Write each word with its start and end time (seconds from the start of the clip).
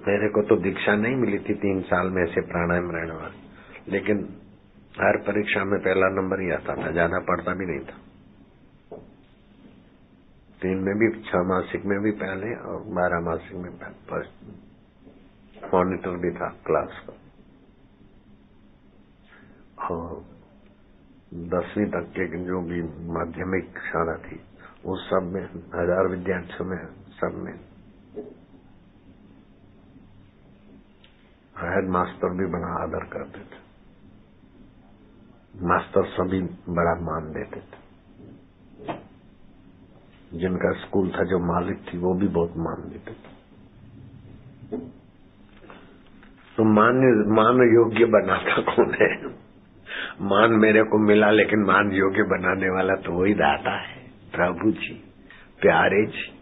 मेरे 0.00 0.28
को 0.28 0.42
तो 0.42 0.56
दीक्षा 0.62 0.94
नहीं 0.96 1.16
मिली 1.16 1.38
थी 1.38 1.54
तीन 1.62 1.80
साल 1.88 2.10
में 2.10 2.22
ऐसे 2.22 2.40
प्राणायाम 2.42 2.90
रहने 2.90 3.14
वाले। 3.14 3.92
लेकिन 3.92 4.22
हर 4.94 5.16
परीक्षा 5.26 5.64
में 5.64 5.78
पहला 5.80 6.08
नंबर 6.12 6.40
ही 6.40 6.50
आता 6.52 6.74
था 6.76 6.90
ज़्यादा 6.92 7.18
पढ़ता 7.28 7.54
भी 7.54 7.66
नहीं 7.66 7.84
था। 7.84 7.98
तीन 10.62 10.78
में 10.78 10.94
भी, 10.94 11.10
छह 11.22 11.42
मासिक 11.48 11.84
में 11.84 11.98
भी 12.00 12.10
पहले 12.18 12.54
और 12.64 12.82
बारह 12.96 13.20
मासिक 13.20 13.56
में 13.56 13.70
फ़र्स्ट 14.10 14.34
मॉनिटर 15.74 16.16
भी 16.16 16.30
था 16.32 16.48
क्लास 16.66 17.00
का। 17.06 17.14
और 19.88 20.04
दसवीं 21.50 21.86
तक 21.90 22.12
के 22.16 22.26
जो 22.44 22.60
भी 22.62 22.82
माध्यमिक 23.12 23.78
शाला 23.82 24.16
थी 24.18 24.40
उस 24.84 25.08
सब 25.08 25.32
में, 25.32 25.44
हज़ार 25.74 26.08
विद्यार्थियों 26.08 26.66
में, 26.68 26.80
सब 27.16 27.32
में। 27.44 27.54
हेड 31.68 31.88
मास्टर 31.88 32.28
भी 32.28 32.46
बड़ा 32.46 32.82
आदर 32.82 33.04
करते 33.04 33.40
थे। 33.40 33.70
मास्टर 35.66 36.04
सभी 36.04 36.42
बड़ा 36.68 36.94
मान 37.00 37.32
देते 37.32 37.60
थे। 37.60 37.80
जिनका 40.38 40.72
स्कूल 40.72 41.10
था, 41.10 41.24
जो 41.24 41.38
मालिक 41.54 41.78
थी, 41.78 41.98
वो 41.98 42.14
भी 42.14 42.28
बहुत 42.28 42.52
मान 42.56 42.90
देते 42.90 43.10
थे। 43.10 43.40
तो 46.56 46.64
मान 46.64 46.96
मान 47.26 47.54
योग्य 47.74 48.04
बनाता 48.04 48.62
कौन 48.62 48.94
है? 48.94 49.26
मान 50.20 50.50
मेरे 50.50 50.82
को 50.82 50.98
मिला, 50.98 51.30
लेकिन 51.30 51.60
मान 51.60 51.92
योग्य 51.92 52.22
बनाने 52.22 52.70
वाला 52.70 52.94
तो 52.94 53.12
वही 53.12 53.34
दाता 53.34 53.70
है। 53.70 54.10
प्रभु 54.32 54.70
जी, 54.70 55.12
प्यारे 55.60 56.06
जी। 56.06 56.39